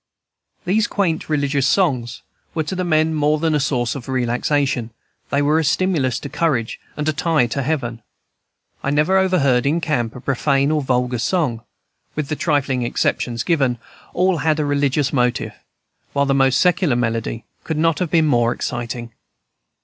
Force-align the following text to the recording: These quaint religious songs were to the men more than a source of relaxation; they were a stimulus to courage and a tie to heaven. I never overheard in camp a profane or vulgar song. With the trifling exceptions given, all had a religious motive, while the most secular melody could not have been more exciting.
These 0.65 0.87
quaint 0.87 1.29
religious 1.29 1.67
songs 1.67 2.23
were 2.55 2.63
to 2.63 2.73
the 2.73 2.83
men 2.83 3.13
more 3.13 3.37
than 3.37 3.53
a 3.53 3.59
source 3.59 3.93
of 3.93 4.09
relaxation; 4.09 4.89
they 5.29 5.43
were 5.43 5.59
a 5.59 5.63
stimulus 5.63 6.17
to 6.21 6.27
courage 6.27 6.79
and 6.97 7.07
a 7.07 7.13
tie 7.13 7.45
to 7.45 7.61
heaven. 7.61 8.01
I 8.83 8.89
never 8.89 9.19
overheard 9.19 9.67
in 9.67 9.79
camp 9.79 10.15
a 10.15 10.19
profane 10.19 10.71
or 10.71 10.81
vulgar 10.81 11.19
song. 11.19 11.61
With 12.15 12.29
the 12.29 12.35
trifling 12.35 12.81
exceptions 12.81 13.43
given, 13.43 13.77
all 14.11 14.37
had 14.37 14.59
a 14.59 14.65
religious 14.65 15.13
motive, 15.13 15.53
while 16.13 16.25
the 16.25 16.33
most 16.33 16.59
secular 16.59 16.95
melody 16.95 17.45
could 17.63 17.77
not 17.77 17.99
have 17.99 18.09
been 18.09 18.25
more 18.25 18.51
exciting. 18.53 19.11